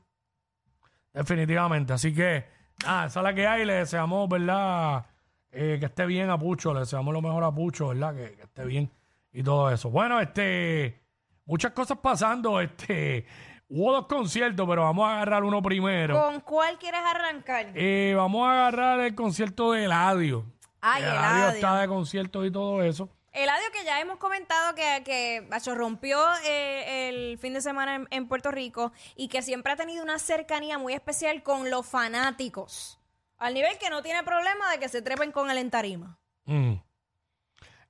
Definitivamente. 1.13 1.93
Así 1.93 2.13
que, 2.13 2.45
ah, 2.85 3.05
esa 3.07 3.19
es 3.19 3.24
la 3.24 3.33
que 3.33 3.47
hay. 3.47 3.65
Le 3.65 3.74
deseamos, 3.74 4.27
¿verdad? 4.29 5.05
Eh, 5.51 5.77
que 5.79 5.85
esté 5.85 6.05
bien 6.05 6.29
a 6.29 6.38
Pucho. 6.38 6.74
Le 6.74 6.81
deseamos 6.81 7.13
lo 7.13 7.21
mejor 7.21 7.43
a 7.43 7.51
Pucho, 7.51 7.89
¿verdad? 7.89 8.15
Que, 8.15 8.35
que 8.35 8.43
esté 8.43 8.65
bien 8.65 8.91
y 9.31 9.41
todo 9.43 9.69
eso. 9.71 9.89
Bueno, 9.89 10.19
este, 10.19 11.01
muchas 11.45 11.71
cosas 11.71 11.97
pasando. 12.00 12.59
Este, 12.62 13.25
hubo 13.69 13.93
dos 13.93 14.07
conciertos, 14.07 14.67
pero 14.67 14.84
vamos 14.84 15.07
a 15.07 15.15
agarrar 15.15 15.43
uno 15.43 15.62
primero. 15.62 16.22
¿Con 16.22 16.39
cuál 16.41 16.77
quieres 16.77 17.01
arrancar? 17.01 17.72
Eh, 17.75 18.13
vamos 18.15 18.48
a 18.48 18.51
agarrar 18.51 19.00
el 19.01 19.15
concierto 19.15 19.72
de 19.72 19.86
Eladio. 19.86 20.45
Ay, 20.81 21.03
Eladio 21.03 21.19
Eladio. 21.19 21.55
está 21.55 21.79
de 21.79 21.88
conciertos 21.88 22.45
y 22.45 22.51
todo 22.51 22.84
eso. 22.84 23.10
Eladio 23.31 23.65
que 23.74 23.84
ya 23.84 24.00
hemos 24.00 24.17
comentado 24.17 24.75
que, 24.75 25.03
que 25.03 25.75
rompió 25.75 26.17
eh, 26.45 27.10
el 27.10 27.38
fin 27.38 27.53
de 27.53 27.60
semana 27.60 27.95
en, 27.95 28.07
en 28.10 28.27
Puerto 28.27 28.50
Rico 28.50 28.93
y 29.17 29.27
que 29.27 29.41
siempre 29.41 29.74
ha 29.74 29.75
tenido 29.75 30.03
una 30.03 30.19
cercanía 30.19 30.77
muy 30.77 30.93
especial 30.93 31.43
con 31.43 31.69
los 31.69 31.86
fanáticos. 31.86 33.00
Al 33.38 33.53
nivel 33.53 33.77
que 33.77 33.89
no 33.89 34.01
tiene 34.01 34.24
problema 34.24 34.72
de 34.72 34.79
que 34.79 34.88
se 34.88 35.01
trepen 35.01 35.34
con 35.34 35.51
él 35.51 35.57
en 35.57 35.69
tarima. 35.69 36.17
Mm. 36.45 36.75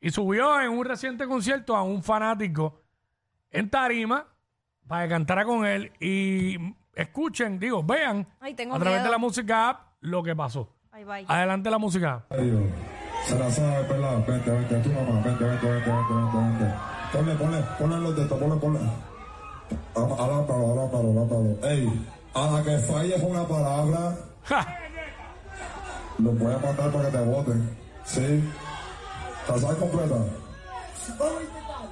Y 0.02 0.10
subió 0.10 0.60
en 0.62 0.70
un 0.70 0.84
reciente 0.84 1.28
concierto 1.28 1.76
a 1.76 1.84
un 1.84 2.02
fanático 2.02 2.82
en 3.52 3.70
tarima 3.70 4.35
para 4.88 5.04
que 5.04 5.10
cantara 5.10 5.46
con 5.46 5.66
él 5.66 5.92
y 6.00 6.58
escuchen, 6.96 7.60
digo, 7.60 7.84
vean 7.84 8.28
Ay, 8.40 8.54
tengo 8.54 8.76
a 8.76 8.80
través 8.80 9.00
miedo. 9.00 9.06
de 9.06 9.12
la 9.12 9.18
música 9.18 9.70
app 9.70 9.82
lo 10.02 10.24
que 10.24 10.36
pasó. 10.36 10.70
Bye, 10.94 11.04
bye. 11.06 11.26
Adelante 11.28 11.70
la 11.70 11.78
música. 11.78 12.26
Se 12.30 13.38
la 13.40 13.50
sabe, 13.50 13.84
pelado. 13.86 14.24
Vente, 14.28 14.50
vente, 14.52 14.76
tu 14.80 14.90
mamá. 14.92 15.22
Vente, 15.24 15.44
vente, 15.44 15.68
vente, 15.68 15.90
vente, 15.92 16.14
vente, 16.14 16.38
vente. 16.38 16.76
Ponle, 17.12 17.36
ponle, 17.36 17.58
ponle 17.80 17.98
los 18.00 18.16
dedos, 18.16 18.40
ponle, 18.40 18.56
ponle. 18.58 18.80
Al- 19.96 20.04
Alápalo, 20.04 20.74
alápalo, 20.74 21.12
alápalo. 21.12 21.58
Ey, 21.70 22.08
a 22.34 22.52
la 22.52 22.64
que 22.64 22.78
falles 22.80 23.24
una 23.24 23.44
palabra, 23.48 24.16
Ja. 24.44 24.78
lo 26.20 26.32
voy 26.32 26.54
a 26.54 26.58
mandar 26.60 26.92
para 26.92 27.06
que 27.10 27.18
te 27.18 27.24
voten. 27.24 27.78
¿Sí? 28.04 28.44
¿Estás 29.42 29.64
ahí 29.64 29.76
completa? 29.78 30.16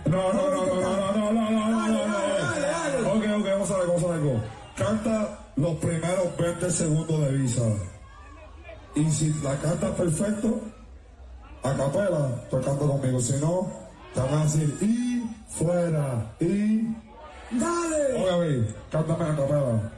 No, 0.05 0.33
no, 0.33 0.33
no, 0.33 0.65
no, 0.65 0.65
no, 0.65 0.81
no, 0.81 1.11
no, 1.13 1.31
no, 1.31 1.31
no, 1.31 1.51
no, 1.51 1.69
no, 1.69 1.87
no. 1.87 1.92
Ok, 3.13 3.23
ok, 3.39 3.45
vamos 3.45 3.69
a 3.71 3.77
ver, 3.77 3.87
vamos 3.87 4.03
a 4.03 4.07
ver. 4.07 4.41
Canta 4.75 5.39
los 5.55 5.75
primeros 5.75 6.35
20 6.35 6.71
segundos 6.71 7.21
de 7.21 7.31
visa. 7.33 7.61
Y 8.95 9.11
si 9.11 9.31
la 9.43 9.55
cantas 9.57 9.91
perfecto, 9.91 10.61
a 11.61 11.73
capela, 11.73 12.43
tocando 12.49 12.87
conmigo. 12.87 13.19
Si 13.19 13.33
no, 13.33 13.71
te 14.15 14.19
van 14.19 14.33
a 14.33 14.43
decir 14.45 14.77
y 14.81 15.23
fuera 15.47 16.33
y. 16.39 16.87
¡Dale! 17.51 18.15
Ok, 18.17 18.29
ok, 18.33 18.75
cántame 18.91 19.25
a 19.25 19.35
capela. 19.35 19.91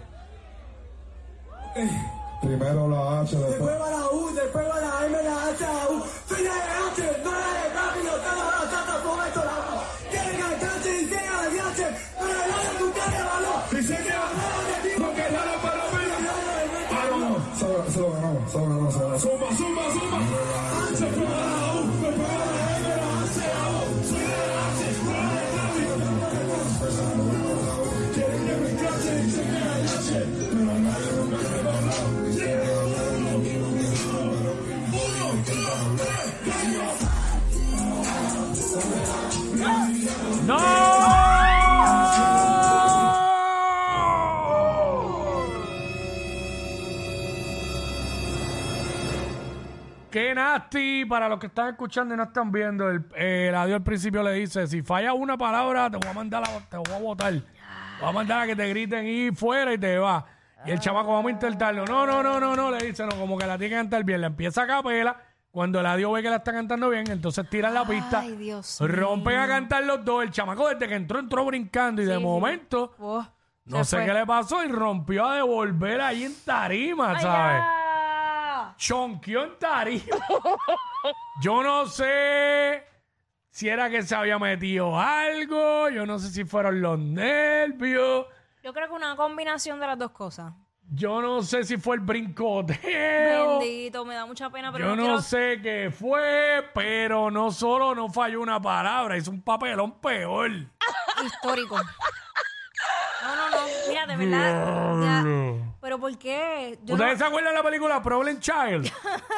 Primero 2.41 2.89
la 2.89 3.21
H, 3.21 3.37
después. 3.37 3.59
Después 3.59 3.81
va 3.81 3.91
la 3.91 4.09
U, 4.11 4.33
después 4.35 4.65
va 4.69 4.81
la 4.81 5.05
M, 5.05 5.23
la 5.23 5.47
H, 5.47 5.61
la 5.61 5.89
U. 5.89 5.94
nasty 50.65 51.05
para 51.05 51.29
los 51.29 51.39
que 51.39 51.47
están 51.47 51.69
escuchando 51.69 52.13
y 52.13 52.17
no 52.17 52.23
están 52.23 52.51
viendo. 52.51 52.89
El, 52.89 53.05
eh, 53.15 53.47
el 53.49 53.55
adiós 53.55 53.77
al 53.77 53.83
principio 53.83 54.23
le 54.23 54.33
dice: 54.33 54.67
Si 54.67 54.81
falla 54.81 55.13
una 55.13 55.37
palabra, 55.37 55.89
te 55.89 55.97
voy 55.97 56.07
a 56.09 56.13
mandar 56.13 56.43
a, 56.43 56.59
te 56.69 56.77
voy 56.77 56.93
a 56.93 56.99
votar. 56.99 57.33
Te 57.33 57.41
voy 58.01 58.09
a 58.09 58.11
mandar 58.11 58.41
a 58.41 58.45
que 58.47 58.55
te 58.55 58.67
griten 58.69 59.07
y 59.07 59.31
fuera 59.31 59.73
y 59.73 59.77
te 59.77 59.97
va. 59.97 60.25
Y 60.65 60.71
el 60.71 60.79
chamaco, 60.79 61.09
vamos 61.13 61.27
a 61.27 61.31
intentarlo. 61.31 61.85
No, 61.85 62.05
no, 62.07 62.23
no, 62.23 62.39
no, 62.39 62.55
no, 62.55 62.71
le 62.71 62.85
dice, 62.87 63.05
no, 63.05 63.15
como 63.17 63.37
que 63.37 63.45
la 63.45 63.57
tiene 63.57 63.69
que 63.75 63.81
cantar 63.81 64.03
bien. 64.03 64.21
Le 64.21 64.27
empieza 64.27 64.63
a 64.63 64.67
capela. 64.67 65.15
Cuando 65.51 65.79
el 65.79 65.85
adiós 65.85 66.11
ve 66.11 66.21
que 66.21 66.29
la 66.29 66.37
está 66.37 66.51
cantando 66.51 66.89
bien, 66.89 67.09
entonces 67.09 67.49
tiran 67.49 67.73
la 67.73 67.85
pista. 67.85 68.19
Ay, 68.19 68.35
Dios 68.35 68.77
Rompen 68.81 69.37
a 69.39 69.47
cantar 69.47 69.83
los 69.85 70.03
dos. 70.03 70.23
El 70.23 70.31
chamaco 70.31 70.67
desde 70.67 70.85
que 70.87 70.95
entró, 70.95 71.19
entró 71.19 71.45
brincando. 71.45 72.01
Y 72.01 72.05
de 72.05 72.17
Sí, 72.17 72.21
momento, 72.23 72.93
Oh, 72.99 73.25
no 73.63 73.77
se 73.85 73.91
sé 73.91 73.95
fue. 73.97 74.05
qué 74.05 74.13
le 74.13 74.25
pasó 74.25 74.63
y 74.65 74.67
rompió 74.67 75.25
a 75.25 75.35
devolver 75.35 76.01
ahí 76.01 76.25
en 76.25 76.33
tarima, 76.43 77.17
¿sabes? 77.21 77.63
Chonqueó 78.77 79.43
en 79.43 79.59
tarima. 79.59 80.17
Yo 81.41 81.63
no 81.63 81.85
sé 81.87 82.83
si 83.49 83.69
era 83.69 83.89
que 83.89 84.01
se 84.03 84.15
había 84.15 84.37
metido 84.39 84.99
algo. 84.99 85.89
Yo 85.89 86.05
no 86.05 86.19
sé 86.19 86.29
si 86.29 86.45
fueron 86.45 86.81
los 86.81 86.99
nervios. 86.99 88.25
Yo 88.63 88.73
creo 88.73 88.87
que 88.87 88.93
una 88.93 89.15
combinación 89.15 89.79
de 89.79 89.87
las 89.87 89.97
dos 89.97 90.11
cosas. 90.11 90.53
Yo 90.87 91.19
no 91.21 91.41
sé 91.41 91.63
si 91.63 91.77
fue 91.77 91.95
el 91.95 92.01
brincoteo. 92.01 93.59
Bendito, 93.59 94.05
me 94.05 94.13
da 94.13 94.25
mucha 94.25 94.49
pena, 94.51 94.71
pero 94.71 94.85
Yo 94.85 94.89
no, 94.91 94.95
no 94.95 95.03
quiero- 95.03 95.21
sé 95.21 95.59
qué 95.61 95.89
fue, 95.91 96.69
pero 96.75 97.31
no 97.31 97.51
solo 97.51 97.95
no 97.95 98.07
falló 98.09 98.39
una 98.41 98.61
palabra, 98.61 99.17
hizo 99.17 99.31
un 99.31 99.41
papelón 99.41 99.99
peor. 99.99 100.51
histórico 101.25 101.77
de 104.07 104.15
verdad. 104.17 105.01
ya. 105.01 105.73
Pero 105.81 105.99
¿por 105.99 106.17
qué? 106.17 106.79
Yo 106.83 106.95
¿Ustedes 106.95 107.13
no- 107.13 107.17
se 107.19 107.25
acuerdan 107.25 107.53
de 107.53 107.57
la 107.59 107.63
película 107.63 108.01
Problem 108.01 108.39
Child? 108.39 108.91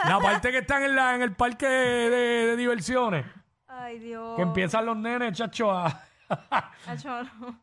la 0.05 0.19
parte 0.21 0.51
que 0.51 0.59
están 0.59 0.83
en, 0.83 0.95
la, 0.95 1.15
en 1.15 1.21
el 1.21 1.33
parque 1.33 1.65
de, 1.67 2.09
de- 2.09 2.45
de 2.47 2.55
diversiones. 2.57 3.25
Ay, 3.67 3.99
Dios. 3.99 4.35
Que 4.35 4.41
empiezan 4.43 4.85
los 4.85 4.97
nenes, 4.97 5.33
chacho. 5.37 5.71
a- 5.71 6.01
no. 7.05 7.59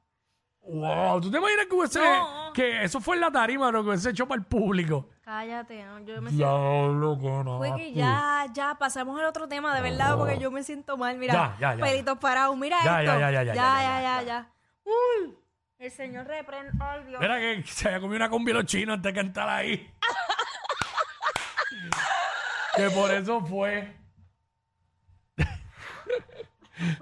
wow, 0.63 1.21
¿tú 1.21 1.31
te 1.31 1.37
imaginas 1.39 1.67
que 1.67 1.75
hubiese- 1.77 2.01
No. 2.01 2.53
que 2.55 2.85
eso 2.85 3.01
fue 3.01 3.17
en 3.17 3.21
la 3.23 3.31
tarima, 3.31 3.67
pero 3.69 3.83
que 3.83 3.89
hubiese 3.91 4.11
hecho 4.11 4.27
para 4.27 4.41
el 4.41 4.47
público? 4.47 5.09
Cállate, 5.23 5.83
no, 5.85 6.01
yo 6.01 6.21
me 6.21 6.31
siento... 6.31 6.37
Diablo, 6.37 7.43
no. 7.45 7.59
Fue 7.59 7.75
que 7.77 7.93
ya, 7.95 8.45
ya, 8.53 8.75
pasamos 8.79 9.19
al 9.19 9.27
otro 9.27 9.49
tema, 9.49 9.75
de 9.75 9.81
verdad, 9.81 10.17
porque 10.19 10.35
oh. 10.35 10.39
yo 10.41 10.51
me 10.51 10.63
siento 10.63 10.97
mal. 10.99 11.17
Mira, 11.17 11.33
Ya, 11.33 11.57
ya, 11.59 11.75
ya, 11.77 11.85
pelitos 11.85 12.19
parados. 12.19 12.57
Mira 12.59 12.77
Ya, 12.85 13.03
esto. 13.03 13.19
ya, 13.19 13.31
ya, 13.31 13.43
ya, 13.43 13.43
ya, 13.43 13.55
ya, 13.55 13.83
ya, 13.83 14.03
ya, 14.03 14.23
ya 14.23 14.51
el 15.87 15.93
señor 15.93 16.27
reprende. 16.27 16.73
Ay, 16.81 17.05
Dios. 17.05 17.21
Mira 17.21 17.39
que 17.39 17.63
se 17.67 17.89
había 17.89 18.01
comido 18.01 18.17
una 18.17 18.31
combi 18.31 18.53
los 18.53 18.65
chinos 18.65 18.95
antes 18.95 19.13
de 19.15 19.21
cantar 19.21 19.49
ahí. 19.49 19.93
que 22.77 22.91
por 22.91 23.11
eso 23.13 23.41
fue. 23.45 23.95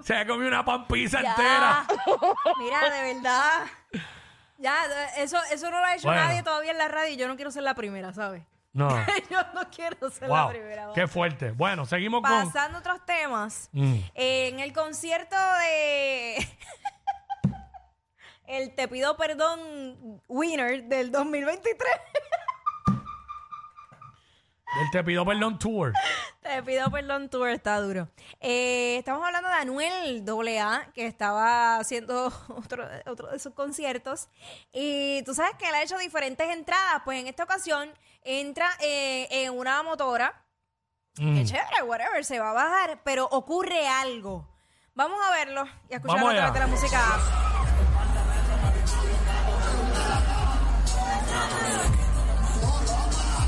se 0.03 0.13
había 0.13 0.27
comido 0.27 0.47
una 0.47 0.63
pampisa 0.65 1.19
entera. 1.19 1.85
Ya. 1.87 2.53
Mira, 2.59 2.89
de 2.89 3.13
verdad. 3.13 3.63
Ya, 4.57 4.83
eso, 5.17 5.37
eso 5.51 5.69
no 5.71 5.79
lo 5.79 5.85
ha 5.85 5.95
hecho 5.95 6.07
Bueno. 6.07 6.23
nadie 6.23 6.43
todavía 6.43 6.71
en 6.71 6.77
la 6.77 6.87
radio 6.87 7.13
y 7.13 7.17
yo 7.17 7.27
no 7.27 7.35
quiero 7.35 7.51
ser 7.51 7.63
la 7.63 7.73
primera, 7.75 8.13
¿sabes? 8.13 8.43
No. 8.71 8.89
yo 9.29 9.39
no 9.53 9.69
quiero 9.69 10.09
ser 10.09 10.29
la 10.29 10.43
wow. 10.43 10.49
primera. 10.51 10.87
Qué 10.95 11.07
fuerte. 11.07 11.51
Bueno, 11.51 11.85
seguimos 11.85 12.21
con. 12.21 12.45
Pasando 12.45 12.77
a 12.77 12.81
otros 12.81 13.05
temas, 13.05 13.69
Mm. 13.73 13.95
eh, 14.15 14.47
en 14.49 14.59
el 14.59 14.73
concierto 14.73 15.35
de 15.35 16.47
el 18.47 18.75
Te 18.75 18.87
pido 18.87 19.15
perdón 19.17 20.21
winner 20.27 20.83
del 20.85 21.11
2023, 21.11 21.91
El 24.81 24.91
Te 24.91 25.03
pido 25.03 25.23
perdón 25.25 25.59
tour. 25.59 25.93
Te 26.41 26.63
pido 26.63 26.89
perdón 26.89 27.29
tour 27.29 27.49
está 27.49 27.79
duro. 27.79 28.09
Eh, 28.41 28.97
estamos 28.97 29.23
hablando 29.25 29.47
de 29.47 29.55
Anuel 29.55 30.25
AA, 30.27 30.91
que 30.93 31.05
estaba 31.05 31.77
haciendo 31.77 32.27
otro, 32.49 32.83
otro 33.05 33.29
de 33.31 33.39
sus 33.39 33.53
conciertos. 33.53 34.29
Y 34.71 35.21
tú 35.23 35.33
sabes 35.35 35.53
que 35.59 35.69
él 35.69 35.75
ha 35.75 35.83
hecho 35.83 35.97
diferentes 35.97 36.49
entradas, 36.49 37.01
pues 37.05 37.19
en 37.19 37.27
esta 37.27 37.43
ocasión 37.43 37.91
entra 38.23 38.67
eh, 38.81 39.27
en 39.29 39.57
una 39.57 39.83
motora. 39.83 40.43
Mm. 41.17 41.35
Qué 41.35 41.45
chévere, 41.45 41.83
whatever, 41.83 42.25
se 42.25 42.39
va 42.39 42.49
a 42.49 42.53
bajar, 42.53 42.99
pero 43.03 43.25
ocurre 43.25 43.87
algo. 43.87 44.49
Vamos 44.95 45.19
a 45.23 45.31
verlo 45.31 45.65
y 45.89 45.93
a 45.93 45.97
escucharlo 45.97 46.25
Vamos 46.25 46.41
a 46.41 46.51
través 46.51 46.51
allá. 46.51 46.53
de 46.53 46.59
la 46.59 46.67
música. 46.67 47.52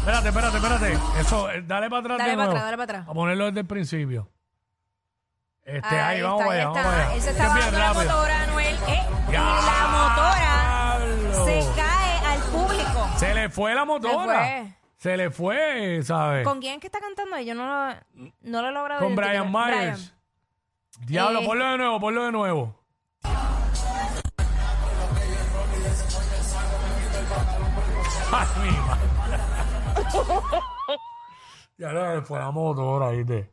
Espérate, 0.06 0.28
espérate, 0.30 0.58
espérate. 0.58 0.94
Eso, 1.20 1.50
eh, 1.50 1.64
dale 1.66 1.90
para 1.90 2.00
atrás 2.02 2.18
Dale 2.20 2.30
de 2.32 2.36
para 2.38 2.46
nuevo. 2.46 2.52
atrás, 2.52 2.64
dale 2.66 2.78
para 2.78 2.84
atrás. 3.00 3.10
A 3.10 3.14
ponerlo 3.14 3.46
desde 3.46 3.60
el 3.62 3.66
principio. 3.66 4.30
Este, 5.64 6.00
ahí, 6.00 6.22
vamos 6.22 6.42
está, 6.42 6.48
para 6.48 6.60
allá, 6.60 6.68
vamos 6.70 6.78
está. 6.78 6.92
para 6.92 7.04
allá. 7.06 7.16
Él 7.16 7.22
se 7.22 7.26
Que 7.26 7.32
estaba 7.32 7.50
es 7.50 7.66
bien 7.66 7.82
dando 7.82 8.04
la 8.04 8.12
motora, 8.14 8.44
Anuel. 8.44 8.76
Eh, 8.88 9.04
y 9.28 9.32
la 9.32 9.88
motora 9.92 11.46
se 11.46 11.66
cae 11.76 12.18
al 12.26 12.40
público. 12.52 13.10
Se 13.18 13.34
le 13.34 13.50
fue 13.50 13.74
la 13.76 13.86
motora. 13.86 14.34
fue. 14.36 14.76
Se 14.98 15.18
le 15.18 15.30
fue, 15.32 16.02
¿sabes? 16.04 16.44
¿Con 16.48 16.60
quién 16.60 16.76
es 16.76 16.80
que 16.82 16.88
está 16.88 17.00
cantando? 17.00 17.36
ahí? 17.36 17.46
Yo 17.46 17.56
no 17.56 17.66
lo, 17.66 17.96
no 18.42 18.62
lo 18.62 18.70
he 18.70 18.72
logrado 18.72 19.02
Con 19.02 19.16
Brian. 19.16 19.52
Myers. 19.52 20.14
Diablo, 21.00 21.40
Eh. 21.42 21.46
ponlo 21.48 21.66
de 21.66 21.78
nuevo, 21.78 22.00
ponlo 22.00 22.24
de 22.26 22.32
nuevo. 22.32 22.80
Ay, 28.32 28.48
mi 28.64 28.72
madre. 28.72 29.05
Ya 31.78 31.92
le 31.92 32.22
fue 32.22 32.40
la 32.40 32.52
motora, 32.52 33.10
¿viste? 33.10 33.52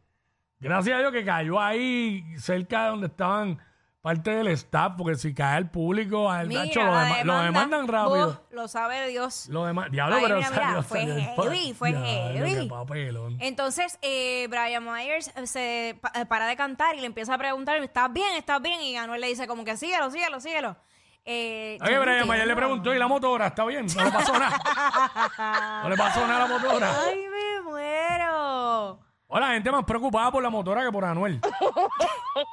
Gracias 0.60 0.96
a 0.96 1.00
Dios 1.00 1.10
que 1.12 1.24
cayó 1.24 1.60
ahí 1.60 2.24
cerca 2.38 2.84
de 2.84 2.88
donde 2.90 3.06
estaban 3.08 3.58
parte 4.00 4.30
del 4.30 4.46
staff, 4.48 4.92
porque 4.96 5.16
si 5.16 5.34
cae 5.34 5.58
el 5.58 5.68
público, 5.70 6.30
al 6.30 6.46
Mira, 6.46 6.64
lo, 6.64 6.84
la 6.92 7.04
dema- 7.04 7.24
lo 7.24 7.32
demanda, 7.34 7.44
demandan 7.44 7.88
rápido. 7.88 8.26
vos 8.26 8.40
lo 8.50 8.68
sabe 8.68 9.08
Dios. 9.08 9.48
Lo 9.48 9.64
demás, 9.64 9.90
diablo, 9.90 10.16
Ay, 10.16 10.22
pero 10.22 10.36
mira, 10.36 10.50
mira, 10.50 10.62
salió, 10.64 10.82
fue 10.84 10.98
salió 11.00 11.14
el 11.16 11.34
pa- 11.34 11.42
heavy, 11.42 11.74
fue 11.74 11.88
Diablo, 11.90 12.46
heavy. 12.46 12.62
qué 12.62 12.68
papelón. 12.68 13.36
Entonces, 13.40 13.98
eh, 14.02 14.46
Brian 14.48 14.84
Myers 14.84 15.32
se 15.44 15.98
pa- 16.00 16.12
eh, 16.14 16.26
para 16.26 16.46
de 16.46 16.56
cantar 16.56 16.94
y 16.96 17.00
le 17.00 17.06
empieza 17.06 17.34
a 17.34 17.38
preguntar, 17.38 17.76
¿estás 17.82 18.12
bien? 18.12 18.34
¿Estás 18.36 18.62
bien? 18.62 18.80
Y 18.82 18.96
Anuel 18.96 19.20
le 19.20 19.28
dice 19.28 19.46
como 19.48 19.64
que 19.64 19.76
síguelo, 19.76 20.10
síguelo, 20.12 20.40
síguelo. 20.40 20.76
Eh, 21.24 21.78
Oye, 21.80 21.94
no 21.94 22.26
Brian 22.26 22.48
le 22.48 22.56
preguntó, 22.56 22.92
¿y 22.94 22.98
la 22.98 23.06
motora? 23.06 23.46
¿Está 23.48 23.64
bien? 23.64 23.86
No 23.96 24.04
le 24.04 24.10
pasó 24.10 24.32
nada. 24.38 25.80
No 25.84 25.88
le 25.88 25.96
pasó 25.96 26.26
nada 26.26 26.44
a 26.44 26.48
la 26.48 26.58
motora. 26.58 26.92
Ay, 27.06 27.26
me 27.28 27.62
muero. 27.62 28.98
O 29.28 29.38
la 29.40 29.52
gente 29.52 29.70
más 29.70 29.84
preocupada 29.84 30.30
por 30.32 30.42
la 30.42 30.50
motora 30.50 30.82
que 30.84 30.90
por 30.92 31.04
Anuel. 31.04 31.40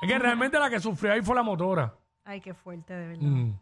es 0.02 0.08
que 0.08 0.20
realmente 0.20 0.58
la 0.60 0.70
que 0.70 0.80
sufrió 0.80 1.14
ahí 1.14 1.22
fue 1.22 1.36
la 1.36 1.44
motora. 1.44 1.94
Ay, 2.26 2.40
qué 2.42 2.54
fuerte, 2.54 2.94
de 2.94 3.08
verdad. 3.08 3.24
Mm. 3.24 3.60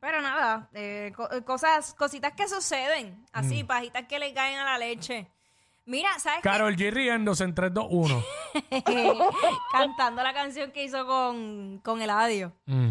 Pero 0.00 0.20
nada, 0.20 0.68
eh, 0.74 1.12
co- 1.16 1.30
eh, 1.32 1.42
cosas, 1.44 1.94
cositas 1.94 2.32
que 2.34 2.46
suceden, 2.48 3.20
Mm. 3.20 3.24
así, 3.32 3.64
pajitas 3.64 4.04
que 4.06 4.18
le 4.18 4.34
caen 4.34 4.58
a 4.58 4.64
la 4.64 4.78
leche. 4.78 5.28
Mira, 5.86 6.10
¿sabes 6.18 6.38
qué? 6.42 6.48
Carol 6.48 6.76
G 6.76 6.90
riéndose 6.92 7.42
en 7.44 7.54
3, 7.54 7.72
2, 7.72 7.86
1. 7.90 8.22
Cantando 9.72 10.22
la 10.22 10.32
canción 10.32 10.70
que 10.72 10.84
hizo 10.84 11.06
con, 11.06 11.78
con 11.82 12.00
Eladio. 12.02 12.52
Mm. 12.66 12.90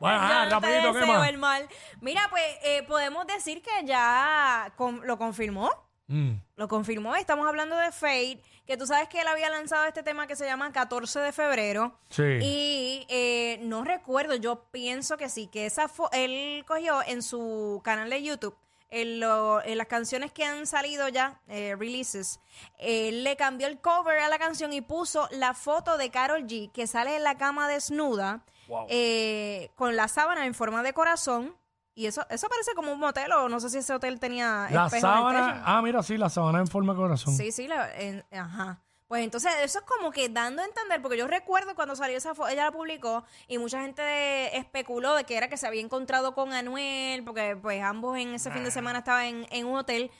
Bueno, 0.00 0.16
Yo 0.18 0.22
ajá, 0.24 0.44
no 0.44 0.60
te 0.60 0.66
rapidito, 0.66 0.92
¿qué 0.92 0.98
deseo 1.00 1.14
más? 1.18 1.28
el 1.28 1.38
mal. 1.38 1.68
Mira, 2.00 2.26
pues 2.30 2.42
eh, 2.62 2.82
podemos 2.86 3.26
decir 3.26 3.62
que 3.62 3.84
ya 3.84 4.72
con- 4.76 5.06
lo 5.06 5.18
confirmó. 5.18 5.70
Mm. 6.08 6.34
Lo 6.56 6.68
confirmó. 6.68 7.16
Estamos 7.16 7.48
hablando 7.48 7.76
de 7.76 7.90
Fade, 7.90 8.40
que 8.64 8.76
tú 8.76 8.86
sabes 8.86 9.08
que 9.08 9.20
él 9.22 9.26
había 9.28 9.50
lanzado 9.50 9.86
este 9.86 10.04
tema 10.04 10.26
que 10.28 10.36
se 10.36 10.46
llama 10.46 10.70
14 10.72 11.18
de 11.18 11.32
febrero. 11.32 11.98
Sí. 12.10 12.22
Y 12.40 13.06
eh, 13.08 13.58
no 13.62 13.82
recuerdo, 13.82 14.36
yo 14.36 14.64
pienso 14.70 15.16
que 15.16 15.28
sí, 15.28 15.48
que 15.48 15.66
esa 15.66 15.88
fo- 15.88 16.08
él 16.12 16.64
cogió 16.66 17.02
en 17.02 17.22
su 17.22 17.80
canal 17.84 18.08
de 18.10 18.22
YouTube. 18.22 18.56
En, 18.88 19.18
lo- 19.18 19.60
en 19.64 19.78
las 19.78 19.88
canciones 19.88 20.30
que 20.30 20.44
han 20.44 20.64
salido 20.64 21.08
ya, 21.08 21.40
eh, 21.48 21.74
releases, 21.76 22.38
él 22.78 23.24
le 23.24 23.34
cambió 23.36 23.66
el 23.66 23.80
cover 23.80 24.20
a 24.20 24.28
la 24.28 24.38
canción 24.38 24.72
y 24.72 24.80
puso 24.80 25.28
la 25.32 25.54
foto 25.54 25.98
de 25.98 26.10
Carol 26.12 26.44
G 26.46 26.70
que 26.70 26.86
sale 26.86 27.16
en 27.16 27.24
la 27.24 27.36
cama 27.36 27.66
desnuda 27.66 28.44
Wow. 28.68 28.86
eh, 28.90 29.70
con 29.76 29.96
la 29.96 30.08
sábana 30.08 30.46
en 30.46 30.54
forma 30.54 30.82
de 30.82 30.92
corazón. 30.92 31.54
Y 31.94 32.06
eso, 32.06 32.26
eso 32.28 32.48
parece 32.48 32.74
como 32.74 32.92
un 32.92 32.98
motel 32.98 33.32
o 33.32 33.48
no 33.48 33.58
sé 33.58 33.70
si 33.70 33.78
ese 33.78 33.94
hotel 33.94 34.20
tenía 34.20 34.68
La 34.70 34.86
espejos 34.86 34.92
en 34.92 34.96
el 34.96 35.00
sábana. 35.00 35.52
techo. 35.54 35.62
Ah, 35.66 35.80
mira, 35.82 36.02
sí, 36.02 36.18
la 36.18 36.28
sábana 36.28 36.58
en 36.60 36.66
forma 36.66 36.92
de 36.92 36.98
corazón. 36.98 37.34
Sí, 37.34 37.52
sí, 37.52 37.66
la- 37.68 37.90
en- 37.98 38.22
ajá. 38.32 38.82
Pues 39.08 39.22
entonces 39.24 39.50
eso 39.62 39.78
es 39.78 39.84
como 39.84 40.10
que 40.10 40.28
dando 40.28 40.60
a 40.60 40.64
entender, 40.66 41.00
porque 41.00 41.16
yo 41.16 41.26
recuerdo 41.28 41.74
cuando 41.76 41.94
salió 41.96 42.18
esa 42.18 42.34
foto, 42.34 42.48
ella 42.48 42.64
la 42.64 42.72
publicó 42.72 43.24
y 43.48 43.56
mucha 43.58 43.80
gente 43.80 44.02
de- 44.02 44.56
especuló 44.58 45.14
de 45.14 45.24
que 45.24 45.36
era 45.36 45.48
que 45.48 45.56
se 45.56 45.66
había 45.66 45.80
encontrado 45.80 46.34
con 46.34 46.52
Anuel, 46.52 47.22
porque 47.24 47.56
pues 47.56 47.80
ambos 47.82 48.18
en 48.18 48.34
ese 48.34 48.50
fin 48.50 48.64
de 48.64 48.70
semana 48.72 48.98
estaban 48.98 49.24
en, 49.24 49.46
en 49.50 49.66
un 49.66 49.76
hotel, 49.78 50.10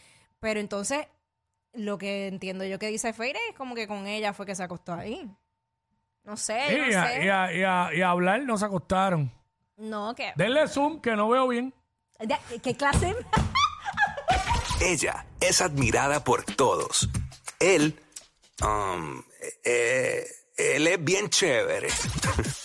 pero 0.40 0.60
entonces 0.60 1.08
lo 1.74 1.98
que 1.98 2.28
entiendo 2.28 2.64
yo 2.64 2.78
que 2.78 2.86
dice 2.86 3.12
Feire 3.12 3.38
es 3.50 3.56
como 3.56 3.74
que 3.74 3.86
con 3.88 4.06
ella 4.06 4.32
fue 4.32 4.46
que 4.46 4.54
se 4.54 4.62
acostó 4.62 4.94
ahí. 4.94 5.28
No 6.26 6.36
sé, 6.36 6.60
Sí, 6.68 6.76
no 6.76 6.90
y, 6.90 6.94
a, 6.94 7.06
sé. 7.08 7.24
y 7.24 7.28
a- 7.28 7.52
y 7.54 7.62
a- 7.62 7.90
y 7.94 8.02
a 8.02 8.10
hablar 8.10 8.42
no 8.42 8.58
se 8.58 8.64
acostaron. 8.66 9.32
No, 9.78 10.14
que... 10.14 10.32
Denle 10.36 10.66
zoom 10.68 11.00
que 11.00 11.14
no 11.16 11.28
veo 11.28 11.46
bien. 11.48 11.72
de- 12.18 12.60
¿Qué 12.60 12.76
clase? 12.76 13.14
Ella 14.80 15.24
es 15.40 15.60
admirada 15.62 16.22
por 16.24 16.44
todos. 16.44 17.08
Él, 17.60 17.98
um, 18.62 19.22
eh, 19.64 20.26
él 20.56 20.86
es 20.86 21.02
bien 21.04 21.30
chévere. 21.30 21.88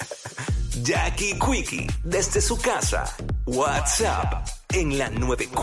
Jackie 0.83 1.37
Quickie, 1.37 1.87
desde 2.03 2.41
su 2.41 2.59
casa. 2.59 3.05
WhatsApp 3.45 4.47
en 4.69 4.97
la 4.97 5.09
94. 5.09 5.61